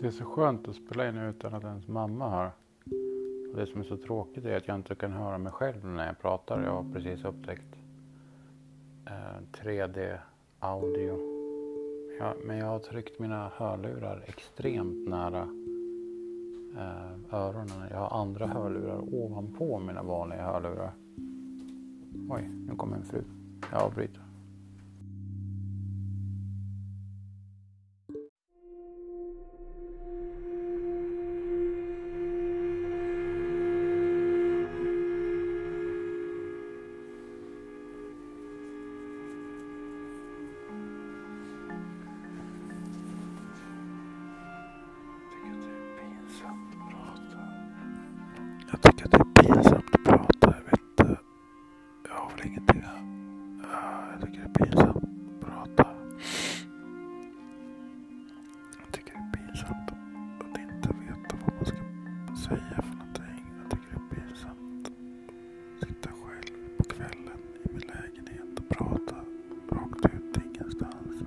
Det 0.00 0.06
är 0.06 0.10
så 0.10 0.24
skönt 0.24 0.68
att 0.68 0.76
spela 0.76 1.08
in 1.08 1.16
utan 1.16 1.54
att 1.54 1.64
ens 1.64 1.88
mamma 1.88 2.30
hör. 2.30 2.50
Och 3.50 3.56
det 3.56 3.66
som 3.66 3.80
är 3.80 3.84
så 3.84 3.96
tråkigt 3.96 4.44
är 4.44 4.56
att 4.56 4.68
jag 4.68 4.76
inte 4.76 4.94
kan 4.94 5.12
höra 5.12 5.38
mig 5.38 5.52
själv 5.52 5.86
när 5.86 6.06
jag 6.06 6.18
pratar. 6.18 6.62
Jag 6.62 6.82
har 6.82 6.92
precis 6.92 7.24
upptäckt 7.24 7.76
eh, 9.06 9.42
3D-audio. 9.52 11.18
Ja, 12.18 12.34
men 12.44 12.58
jag 12.58 12.66
har 12.66 12.78
tryckt 12.78 13.18
mina 13.18 13.50
hörlurar 13.54 14.24
extremt 14.26 15.08
nära 15.08 15.42
eh, 16.76 17.34
öronen. 17.34 17.88
Jag 17.90 17.98
har 17.98 18.20
andra 18.20 18.46
hörlurar 18.46 19.14
ovanpå 19.14 19.78
mina 19.78 20.02
vanliga 20.02 20.42
hörlurar. 20.42 20.92
Oj, 22.30 22.48
nu 22.68 22.76
kommer 22.76 22.96
en 22.96 23.04
fru. 23.04 23.22
Jag 23.72 23.82
avbryter. 23.82 24.25
Jag 48.82 48.96
tycker 48.96 49.04
att 49.04 49.10
det 49.10 49.18
är 49.18 49.54
pinsamt 49.54 49.94
att 49.94 50.04
prata. 50.04 50.54
Jag 50.56 50.70
vet 50.70 50.80
inte. 50.98 51.18
Jag 52.08 52.14
har 52.14 52.30
väl 52.36 52.46
ingenting 52.46 52.82
ah, 52.84 54.10
jag 54.12 54.20
tycker 54.20 54.38
det 54.38 54.44
är 54.44 54.66
pinsamt 54.66 54.96
att 54.96 55.40
prata. 55.40 55.86
Jag 58.78 58.92
tycker 58.92 59.12
det 59.12 59.18
är 59.18 59.32
pinsamt 59.46 59.90
att 60.40 60.58
inte 60.60 60.88
veta 60.88 61.36
vad 61.44 61.54
man 61.54 61.64
ska 61.66 61.76
säga 62.48 62.82
för 62.82 62.96
någonting. 62.96 63.44
Jag 63.62 63.70
tycker 63.70 63.88
det 63.90 63.96
är 63.96 64.20
pinsamt 64.20 64.86
att 64.86 65.88
sitta 65.88 66.08
själv 66.08 66.76
på 66.78 66.84
kvällen 66.84 67.40
i 67.64 67.68
min 67.72 67.80
lägenhet 67.86 68.58
och 68.60 68.68
prata 68.68 69.16
rakt 69.70 70.04
ut 70.14 70.36
ingenstans. 70.44 71.22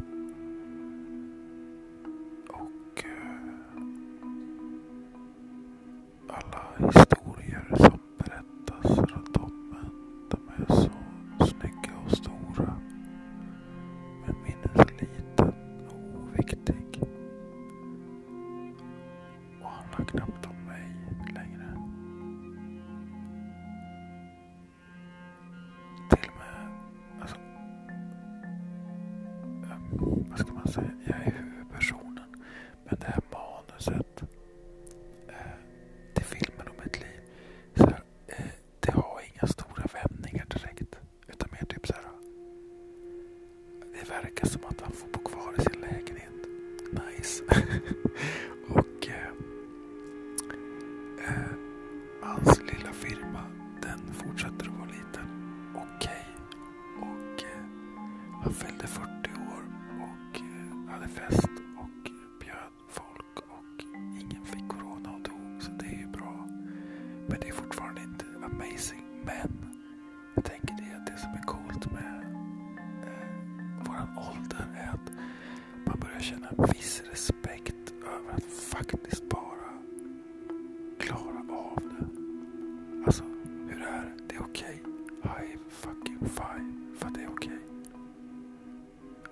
Och 2.50 3.04
eh, 3.06 3.82
alla 6.28 6.88
historier 6.88 7.19
Jag 20.00 20.08
knappt 20.08 20.46
om 20.46 20.66
mig 20.66 20.96
längre. 21.34 21.74
Till 26.10 26.30
och 26.30 26.38
med, 26.38 26.72
alltså, 27.22 27.36
eh, 29.64 29.78
vad 30.30 30.40
ska 30.40 30.54
man 30.54 30.68
säga, 30.68 30.92
jag 31.06 31.16
är 31.18 31.32
huvudpersonen. 31.38 32.44
Men 32.86 32.96
det 33.00 33.06
här 33.06 33.22
manuset 33.32 34.24
eh, 35.28 35.36
till 36.14 36.26
filmen 36.26 36.68
om 36.68 36.76
mitt 36.84 37.00
liv. 37.00 37.22
Så 37.76 37.84
här, 37.84 38.02
eh, 38.28 38.46
det 38.80 38.92
har 38.92 39.22
inga 39.34 39.48
stora 39.48 39.84
vändningar 39.94 40.46
direkt. 40.46 40.96
Utan 41.28 41.50
mer 41.52 41.66
typ 41.66 41.88
så 41.88 41.94
här. 41.94 42.04
Det 43.94 44.10
verkar 44.10 44.48
som 44.48 44.62
att 44.66 44.82
han 44.82 44.92
får 44.92 45.08
bo 45.08 45.20
kvar 45.20 45.54
i 45.58 45.62
sin 45.62 45.82
lägenhet. 45.82 46.34
Nice. 46.92 47.44
han 58.44 58.54
fyllde 58.54 58.88
40 58.88 59.10
år 59.54 59.64
och 60.00 60.42
eh, 60.42 60.92
hade 60.94 61.08
fest 61.08 61.50
och 61.78 62.12
bjöd 62.40 62.74
folk 62.90 63.38
och 63.38 63.84
ingen 64.22 64.46
fick 64.46 64.68
corona 64.68 65.12
och 65.12 65.22
dog. 65.22 65.62
Så 65.64 65.72
det 65.72 65.86
är 65.86 66.00
ju 66.00 66.08
bra. 66.08 66.48
Men 67.28 67.40
det 67.42 67.48
är 67.48 67.54
fortfarande 67.54 68.02
inte 68.02 68.26
amazing. 68.46 69.04
Men 69.26 69.76
jag 70.36 70.46
tänker 70.46 70.74
det 70.74 70.96
att 70.98 71.06
det 71.06 71.18
som 71.18 71.32
är 71.34 71.42
coolt 71.42 71.92
med 71.92 72.24
eh, 73.04 73.88
våran 73.88 74.18
ålder 74.18 74.66
är 74.76 74.90
att 74.90 75.12
man 75.86 76.00
börjar 76.00 76.20
känna 76.20 76.48
en 76.50 76.66
viss 76.74 77.04
respekt 77.12 77.79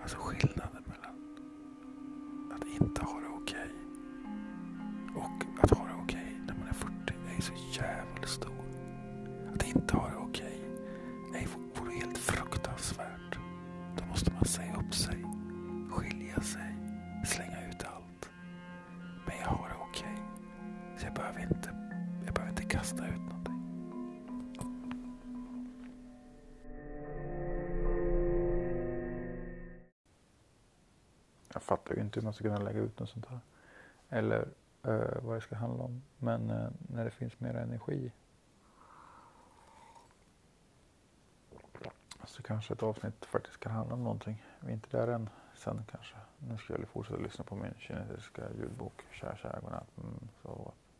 Alltså 0.07 0.19
skillnaden 0.21 0.83
mellan 0.85 1.15
att 2.55 2.67
inte 2.81 3.01
ha 3.01 3.19
det 3.19 3.27
okej 3.27 3.71
och 5.15 5.63
att 5.63 5.76
Jag 31.57 31.63
fattar 31.63 31.95
ju 31.95 32.01
inte 32.01 32.19
hur 32.19 32.23
man 32.23 32.33
ska 32.33 32.43
kunna 32.43 32.57
lägga 32.57 32.79
ut 32.79 32.99
något 32.99 33.09
sånt 33.09 33.25
här. 33.25 33.39
Eller 34.09 34.47
eh, 34.83 35.21
vad 35.21 35.37
det 35.37 35.41
ska 35.41 35.55
handla 35.55 35.83
om. 35.83 36.03
Men 36.17 36.49
eh, 36.49 36.69
när 36.77 37.05
det 37.05 37.11
finns 37.11 37.39
mer 37.39 37.53
energi. 37.53 38.11
Så 42.25 42.43
kanske 42.43 42.73
ett 42.73 42.83
avsnitt 42.83 43.25
faktiskt 43.25 43.59
kan 43.59 43.71
handla 43.71 43.93
om 43.93 44.03
någonting. 44.03 44.43
Vi 44.59 44.69
är 44.69 44.73
inte 44.73 44.97
där 44.97 45.07
än. 45.07 45.29
Sen 45.55 45.85
kanske. 45.91 46.15
Nu 46.39 46.57
ska 46.57 46.73
jag 46.73 46.87
fortsätta 46.87 47.19
lyssna 47.19 47.43
på 47.43 47.55
min 47.55 47.73
kinesiska 47.79 48.41
ljudbok. 48.59 49.03
Kära, 49.11 49.37
kära, 49.37 49.59
godnatt. 49.59 49.97
Mm, 49.97 50.27
så 50.41 50.73